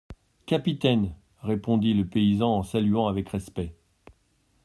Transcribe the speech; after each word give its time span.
Capitaine! 0.47 1.13
répondit 1.43 1.93
le 1.93 2.07
paysan 2.07 2.57
en 2.57 2.63
saluant 2.63 3.05
avec 3.07 3.29
respect. 3.29 3.75